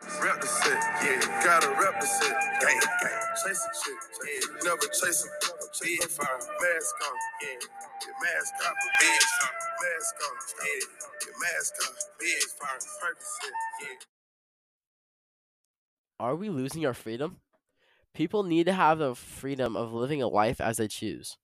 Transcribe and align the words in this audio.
Rep 0.00 0.40
the 0.40 0.46
set, 0.46 0.80
yeah, 1.04 1.44
gotta 1.44 1.68
rep 1.68 2.00
the 2.00 2.06
set. 2.06 2.32
Gang, 2.60 2.80
gang, 3.02 3.20
chasing 3.44 3.70
shit, 3.84 3.94
yeah, 4.24 4.64
never 4.64 4.86
chasing. 4.88 5.30
Big 5.82 6.02
fire, 6.04 6.38
mask 6.38 6.94
on, 7.04 7.16
yeah, 7.42 7.60
your 8.06 8.14
mask 8.22 8.54
off, 8.66 8.74
big 8.98 9.20
fire, 9.20 9.52
mask 9.82 10.14
on, 10.24 10.36
yeah, 10.64 11.26
your 11.26 11.34
mask 11.40 11.74
off, 11.82 11.98
big 12.18 12.42
fire, 12.58 12.78
purpose 13.00 13.38
yeah. 13.82 13.88
Are 16.18 16.34
we 16.34 16.48
losing 16.48 16.86
our 16.86 16.94
freedom? 16.94 17.36
People 18.14 18.42
need 18.42 18.64
to 18.66 18.72
have 18.72 18.98
the 18.98 19.14
freedom 19.14 19.76
of 19.76 19.92
living 19.92 20.22
a 20.22 20.28
life 20.28 20.60
as 20.60 20.78
they 20.78 20.88
choose. 20.88 21.36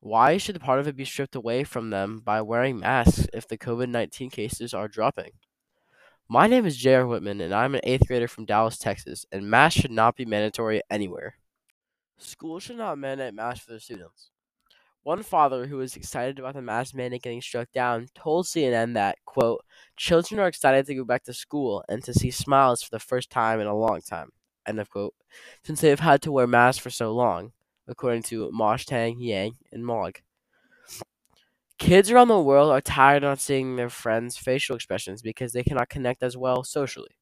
Why 0.00 0.36
should 0.36 0.60
part 0.60 0.80
of 0.80 0.86
it 0.86 0.96
be 0.96 1.04
stripped 1.06 1.34
away 1.34 1.64
from 1.64 1.88
them 1.90 2.20
by 2.24 2.42
wearing 2.42 2.78
masks 2.78 3.26
if 3.32 3.48
the 3.48 3.56
COVID 3.58 3.88
19 3.88 4.28
cases 4.30 4.74
are 4.74 4.86
dropping? 4.86 5.32
My 6.28 6.48
name 6.48 6.66
is 6.66 6.76
J.R. 6.76 7.06
Whitman, 7.06 7.40
and 7.40 7.54
I'm 7.54 7.76
an 7.76 7.82
eighth 7.84 8.08
grader 8.08 8.26
from 8.26 8.46
Dallas, 8.46 8.78
Texas, 8.78 9.24
and 9.30 9.48
masks 9.48 9.80
should 9.80 9.92
not 9.92 10.16
be 10.16 10.24
mandatory 10.24 10.82
anywhere. 10.90 11.36
Schools 12.18 12.64
should 12.64 12.78
not 12.78 12.98
mandate 12.98 13.32
masks 13.32 13.64
for 13.64 13.70
their 13.70 13.78
students. 13.78 14.30
One 15.04 15.22
father 15.22 15.66
who 15.66 15.76
was 15.76 15.94
excited 15.94 16.40
about 16.40 16.54
the 16.54 16.62
mask 16.62 16.96
mandate 16.96 17.22
getting 17.22 17.40
struck 17.40 17.70
down 17.70 18.08
told 18.16 18.46
CNN 18.46 18.94
that, 18.94 19.18
quote, 19.24 19.64
children 19.96 20.40
are 20.40 20.48
excited 20.48 20.84
to 20.86 20.96
go 20.96 21.04
back 21.04 21.22
to 21.24 21.32
school 21.32 21.84
and 21.88 22.02
to 22.02 22.12
see 22.12 22.32
smiles 22.32 22.82
for 22.82 22.90
the 22.90 22.98
first 22.98 23.30
time 23.30 23.60
in 23.60 23.68
a 23.68 23.76
long 23.76 24.00
time, 24.00 24.30
end 24.66 24.80
of 24.80 24.90
quote, 24.90 25.14
since 25.62 25.80
they 25.80 25.90
have 25.90 26.00
had 26.00 26.22
to 26.22 26.32
wear 26.32 26.48
masks 26.48 26.82
for 26.82 26.90
so 26.90 27.12
long, 27.12 27.52
according 27.86 28.24
to 28.24 28.50
Mosh 28.50 28.84
Tang 28.84 29.20
Yang 29.20 29.52
and 29.70 29.86
Mog. 29.86 30.18
Kids 31.86 32.10
around 32.10 32.26
the 32.26 32.40
world 32.40 32.72
are 32.72 32.80
tired 32.80 33.22
of 33.22 33.40
seeing 33.40 33.76
their 33.76 33.88
friends' 33.88 34.36
facial 34.36 34.74
expressions 34.74 35.22
because 35.22 35.52
they 35.52 35.62
cannot 35.62 35.88
connect 35.88 36.20
as 36.20 36.36
well 36.36 36.64
socially. 36.64 37.16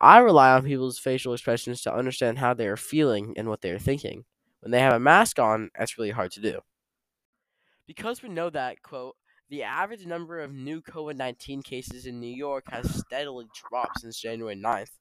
I 0.00 0.18
rely 0.18 0.52
on 0.52 0.62
people's 0.62 1.00
facial 1.00 1.32
expressions 1.32 1.82
to 1.82 1.92
understand 1.92 2.38
how 2.38 2.54
they 2.54 2.68
are 2.68 2.76
feeling 2.76 3.34
and 3.36 3.48
what 3.48 3.60
they 3.60 3.72
are 3.72 3.78
thinking. 3.80 4.24
When 4.60 4.70
they 4.70 4.78
have 4.78 4.92
a 4.92 5.00
mask 5.00 5.40
on, 5.40 5.70
that's 5.76 5.98
really 5.98 6.12
hard 6.12 6.30
to 6.30 6.40
do. 6.40 6.60
Because 7.88 8.22
we 8.22 8.28
know 8.28 8.50
that, 8.50 8.82
quote, 8.82 9.16
the 9.50 9.64
average 9.64 10.06
number 10.06 10.38
of 10.38 10.54
new 10.54 10.80
COVID 10.80 11.16
19 11.16 11.62
cases 11.62 12.06
in 12.06 12.20
New 12.20 12.32
York 12.32 12.66
has 12.70 13.00
steadily 13.00 13.46
dropped 13.68 14.02
since 14.02 14.20
January 14.20 14.54
9th, 14.54 14.92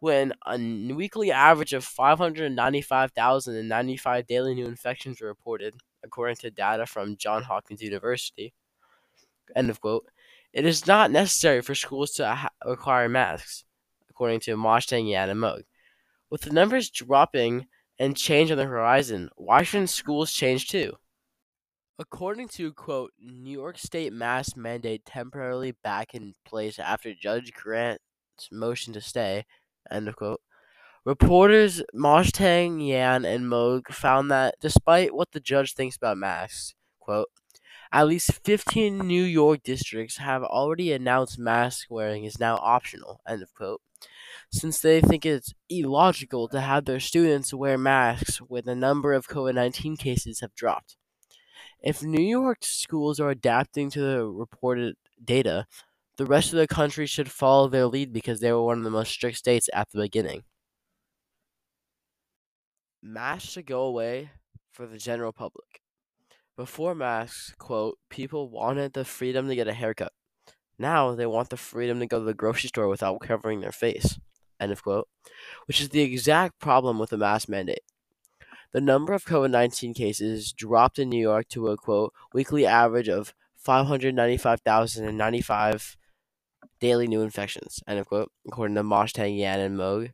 when 0.00 0.32
a 0.46 0.56
weekly 0.94 1.30
average 1.30 1.74
of 1.74 1.84
595,095 1.84 4.26
daily 4.26 4.54
new 4.54 4.64
infections 4.64 5.20
were 5.20 5.28
reported, 5.28 5.74
according 6.04 6.36
to 6.36 6.50
data 6.50 6.86
from 6.86 7.16
Johns 7.16 7.46
Hopkins 7.46 7.82
University. 7.82 8.52
End 9.56 9.70
of 9.70 9.80
quote. 9.80 10.06
It 10.52 10.64
is 10.64 10.86
not 10.86 11.10
necessary 11.10 11.62
for 11.62 11.74
schools 11.74 12.12
to 12.12 12.28
ha- 12.28 12.50
require 12.64 13.08
masks, 13.08 13.64
according 14.08 14.40
to 14.40 14.56
Moshtang 14.56 15.08
Yan 15.08 15.30
and 15.30 15.40
Moog. 15.40 15.62
With 16.30 16.42
the 16.42 16.52
numbers 16.52 16.90
dropping 16.90 17.66
and 17.98 18.16
change 18.16 18.50
on 18.50 18.58
the 18.58 18.64
horizon, 18.64 19.30
why 19.36 19.62
shouldn't 19.62 19.90
schools 19.90 20.32
change 20.32 20.68
too? 20.68 20.94
According 21.98 22.48
to 22.48 22.72
quote 22.72 23.12
New 23.20 23.52
York 23.52 23.78
State 23.78 24.12
mask 24.12 24.56
mandate 24.56 25.04
temporarily 25.04 25.72
back 25.82 26.14
in 26.14 26.34
place 26.44 26.78
after 26.78 27.14
Judge 27.14 27.52
grants 27.52 28.02
motion 28.50 28.92
to 28.94 29.00
stay, 29.00 29.44
end 29.90 30.08
of 30.08 30.16
quote. 30.16 30.40
Reporters 31.06 31.82
Moshtang, 31.94 32.88
Yan, 32.88 33.26
and 33.26 33.44
Moog 33.44 33.88
found 33.88 34.30
that 34.30 34.54
despite 34.58 35.14
what 35.14 35.32
the 35.32 35.40
judge 35.40 35.74
thinks 35.74 35.96
about 35.96 36.16
masks, 36.16 36.74
quote, 36.98 37.28
at 37.92 38.06
least 38.06 38.40
15 38.42 39.06
New 39.06 39.22
York 39.22 39.62
districts 39.62 40.16
have 40.16 40.42
already 40.42 40.92
announced 40.92 41.38
mask 41.38 41.88
wearing 41.90 42.24
is 42.24 42.40
now 42.40 42.56
optional, 42.56 43.20
end 43.28 43.42
of 43.42 43.52
quote, 43.52 43.82
since 44.50 44.80
they 44.80 45.02
think 45.02 45.26
it's 45.26 45.52
illogical 45.68 46.48
to 46.48 46.62
have 46.62 46.86
their 46.86 47.00
students 47.00 47.52
wear 47.52 47.76
masks 47.76 48.38
when 48.38 48.64
the 48.64 48.74
number 48.74 49.12
of 49.12 49.28
COVID 49.28 49.56
19 49.56 49.98
cases 49.98 50.40
have 50.40 50.54
dropped. 50.54 50.96
If 51.82 52.02
New 52.02 52.24
York 52.24 52.60
schools 52.62 53.20
are 53.20 53.28
adapting 53.28 53.90
to 53.90 54.00
the 54.00 54.24
reported 54.24 54.96
data, 55.22 55.66
the 56.16 56.24
rest 56.24 56.54
of 56.54 56.58
the 56.58 56.66
country 56.66 57.04
should 57.04 57.30
follow 57.30 57.68
their 57.68 57.86
lead 57.86 58.10
because 58.10 58.40
they 58.40 58.52
were 58.52 58.64
one 58.64 58.78
of 58.78 58.84
the 58.84 58.90
most 58.90 59.12
strict 59.12 59.36
states 59.36 59.68
at 59.74 59.90
the 59.90 60.00
beginning. 60.00 60.44
Masks 63.06 63.50
should 63.50 63.66
go 63.66 63.82
away 63.82 64.30
for 64.72 64.86
the 64.86 64.96
general 64.96 65.30
public. 65.30 65.82
Before 66.56 66.94
masks, 66.94 67.52
quote, 67.58 67.98
people 68.08 68.48
wanted 68.48 68.94
the 68.94 69.04
freedom 69.04 69.46
to 69.46 69.54
get 69.54 69.68
a 69.68 69.74
haircut. 69.74 70.14
Now 70.78 71.14
they 71.14 71.26
want 71.26 71.50
the 71.50 71.58
freedom 71.58 72.00
to 72.00 72.06
go 72.06 72.20
to 72.20 72.24
the 72.24 72.32
grocery 72.32 72.68
store 72.68 72.88
without 72.88 73.20
covering 73.20 73.60
their 73.60 73.72
face, 73.72 74.18
end 74.58 74.72
of 74.72 74.82
quote, 74.82 75.06
which 75.66 75.82
is 75.82 75.90
the 75.90 76.00
exact 76.00 76.58
problem 76.60 76.98
with 76.98 77.10
the 77.10 77.18
mask 77.18 77.46
mandate. 77.46 77.82
The 78.72 78.80
number 78.80 79.12
of 79.12 79.26
COVID 79.26 79.50
19 79.50 79.92
cases 79.92 80.50
dropped 80.50 80.98
in 80.98 81.10
New 81.10 81.20
York 81.20 81.48
to 81.50 81.68
a 81.68 81.76
quote 81.76 82.14
weekly 82.32 82.64
average 82.64 83.10
of 83.10 83.34
595,095 83.58 85.98
daily 86.80 87.06
new 87.06 87.20
infections, 87.20 87.82
end 87.86 87.98
of 87.98 88.08
quote, 88.08 88.32
according 88.46 88.76
to 88.76 88.82
Mosh 88.82 89.12
Tang 89.12 89.34
Yan 89.34 89.60
and 89.60 89.78
Moog. 89.78 90.12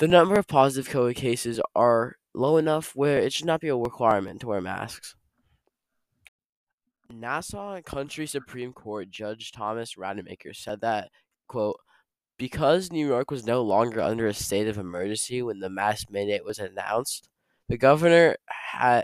The 0.00 0.08
number 0.08 0.36
of 0.36 0.46
positive 0.48 0.90
COVID 0.90 1.14
cases 1.14 1.60
are 1.76 2.16
low 2.32 2.56
enough 2.56 2.96
where 2.96 3.18
it 3.18 3.34
should 3.34 3.44
not 3.44 3.60
be 3.60 3.68
a 3.68 3.76
requirement 3.76 4.40
to 4.40 4.46
wear 4.46 4.62
masks. 4.62 5.14
Nassau 7.12 7.82
County 7.82 8.24
Supreme 8.24 8.72
Court 8.72 9.10
Judge 9.10 9.52
Thomas 9.52 9.98
Rademacher 9.98 10.54
said 10.54 10.80
that, 10.80 11.10
quote, 11.48 11.76
because 12.38 12.90
New 12.90 13.06
York 13.06 13.30
was 13.30 13.44
no 13.44 13.60
longer 13.60 14.00
under 14.00 14.26
a 14.26 14.32
state 14.32 14.68
of 14.68 14.78
emergency 14.78 15.42
when 15.42 15.60
the 15.60 15.68
mask 15.68 16.10
mandate 16.10 16.46
was 16.46 16.58
announced, 16.58 17.28
the 17.68 17.76
governor 17.76 18.36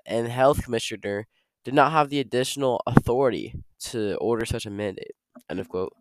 and 0.06 0.28
health 0.28 0.64
commissioner 0.64 1.26
did 1.62 1.74
not 1.74 1.92
have 1.92 2.08
the 2.08 2.20
additional 2.20 2.80
authority 2.86 3.52
to 3.80 4.16
order 4.16 4.46
such 4.46 4.64
a 4.64 4.70
mandate. 4.70 5.12
End 5.50 5.60
of 5.60 5.68
quote. 5.68 5.92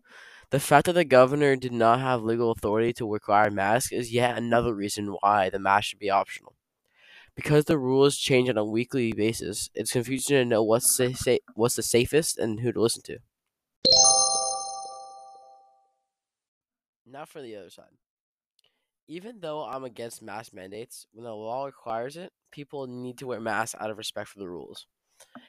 The 0.50 0.60
fact 0.60 0.86
that 0.86 0.94
the 0.94 1.04
governor 1.04 1.54
did 1.56 1.72
not 1.72 2.00
have 2.00 2.22
legal 2.22 2.50
authority 2.50 2.92
to 2.94 3.12
require 3.12 3.50
masks 3.50 3.92
is 3.92 4.12
yet 4.12 4.36
another 4.36 4.74
reason 4.74 5.16
why 5.20 5.50
the 5.50 5.58
mask 5.58 5.88
should 5.88 5.98
be 5.98 6.10
optional. 6.10 6.56
Because 7.34 7.66
the 7.66 7.78
rules 7.78 8.18
change 8.18 8.48
on 8.48 8.58
a 8.58 8.64
weekly 8.64 9.12
basis, 9.12 9.70
it's 9.74 9.92
confusing 9.92 10.36
to 10.36 10.44
know 10.44 10.62
what's 10.62 10.96
the, 10.96 11.14
sa- 11.14 11.38
what's 11.54 11.76
the 11.76 11.82
safest 11.82 12.38
and 12.38 12.60
who 12.60 12.72
to 12.72 12.80
listen 12.80 13.02
to. 13.04 13.18
Now 17.06 17.24
for 17.24 17.40
the 17.40 17.56
other 17.56 17.70
side. 17.70 17.96
Even 19.08 19.40
though 19.40 19.64
I'm 19.64 19.84
against 19.84 20.22
mask 20.22 20.52
mandates, 20.52 21.06
when 21.12 21.24
the 21.24 21.34
law 21.34 21.66
requires 21.66 22.16
it, 22.16 22.32
people 22.50 22.86
need 22.86 23.18
to 23.18 23.26
wear 23.26 23.40
masks 23.40 23.74
out 23.80 23.90
of 23.90 23.98
respect 23.98 24.28
for 24.28 24.38
the 24.38 24.48
rules. 24.48 24.86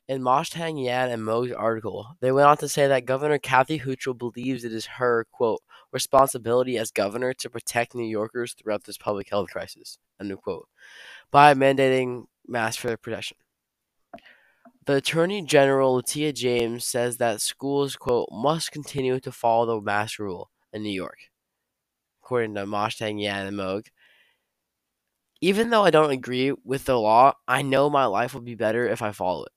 In 0.08 0.22
Moshtang 0.22 0.82
Yan 0.84 1.10
and 1.10 1.22
Moog's 1.24 1.52
article, 1.52 2.16
they 2.22 2.32
went 2.32 2.48
on 2.48 2.58
to 2.58 2.70
say 2.70 2.88
that 2.88 3.06
Governor 3.06 3.38
Kathy 3.40 3.80
Hochul 3.80 4.18
believes 4.18 4.64
it 4.64 4.72
is 4.72 4.86
her, 4.86 5.26
quote, 5.32 5.62
responsibility 5.92 6.78
as 6.78 6.92
governor 6.92 7.34
to 7.34 7.50
protect 7.50 7.94
New 7.94 8.08
Yorkers 8.08 8.54
throughout 8.54 8.86
this 8.86 8.98
public 8.98 9.30
health 9.30 9.50
crisis, 9.50 9.98
end 10.20 10.34
quote, 10.42 10.68
by 11.32 11.54
mandating 11.54 12.26
masks 12.48 12.82
for 12.82 12.88
their 12.88 12.98
protection. 12.98 13.38
The 14.86 14.96
Attorney 14.96 15.42
General 15.42 15.96
Letitia 15.96 16.32
James 16.32 16.86
says 16.86 17.18
that 17.18 17.42
schools, 17.42 17.98
quote, 17.98 18.30
must 18.32 18.72
continue 18.72 19.20
to 19.20 19.32
follow 19.32 19.66
the 19.80 19.86
mask 19.86 20.20
rule 20.20 20.50
in 20.72 20.84
New 20.84 20.90
York 20.90 21.18
according 22.28 22.56
to 22.56 22.66
Moshtang 22.66 23.22
Yan 23.22 23.48
and 23.48 23.58
Moog. 23.58 23.88
Even 25.40 25.70
though 25.70 25.86
I 25.86 25.92
don't 25.92 26.12
agree 26.12 26.52
with 26.66 26.84
the 26.84 27.00
law, 27.00 27.32
I 27.48 27.62
know 27.62 27.90
my 27.90 28.04
life 28.04 28.34
will 28.34 28.42
be 28.42 28.56
better 28.56 28.86
if 28.86 29.02
I 29.02 29.14
follow 29.14 29.46
it. 29.46 29.52